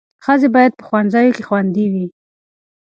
[0.23, 2.05] ښځې باید په ښوونځیو کې خوندي وي.